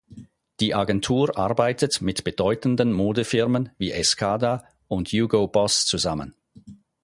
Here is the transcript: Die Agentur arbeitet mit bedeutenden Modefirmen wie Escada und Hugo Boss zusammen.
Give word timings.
Die 0.59 0.73
Agentur 0.73 1.37
arbeitet 1.37 2.01
mit 2.01 2.23
bedeutenden 2.23 2.91
Modefirmen 2.91 3.69
wie 3.77 3.91
Escada 3.91 4.63
und 4.87 5.09
Hugo 5.09 5.47
Boss 5.47 5.85
zusammen. 5.85 6.33